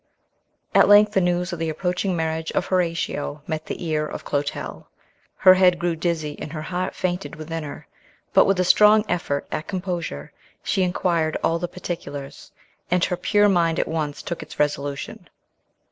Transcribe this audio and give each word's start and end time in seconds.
AT 0.73 0.87
length 0.87 1.13
the 1.13 1.21
news 1.21 1.53
of 1.53 1.59
the 1.59 1.69
approaching 1.69 2.15
marriage 2.15 2.51
of 2.53 2.65
Horatio 2.65 3.43
met 3.45 3.67
the 3.67 3.85
ear 3.85 4.03
of 4.07 4.25
Clotel. 4.25 4.87
Her 5.35 5.53
head 5.53 5.77
grew 5.77 5.95
dizzy, 5.95 6.35
and 6.39 6.51
her 6.53 6.63
heart 6.63 6.95
fainted 6.95 7.35
within 7.35 7.61
her; 7.63 7.85
but, 8.33 8.45
with 8.45 8.59
a 8.59 8.63
strong 8.63 9.05
effort 9.07 9.45
at 9.51 9.67
composure, 9.67 10.31
she 10.63 10.81
inquired 10.81 11.37
all 11.43 11.59
the 11.59 11.67
particulars, 11.67 12.51
and 12.89 13.05
her 13.05 13.15
pure 13.15 13.47
mind 13.47 13.77
at 13.79 13.87
once 13.87 14.23
took 14.23 14.41
its 14.41 14.59
resolution. 14.59 15.29